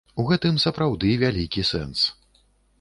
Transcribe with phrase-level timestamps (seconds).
[0.21, 2.09] У гэтым сапраўды вялікі сэнс.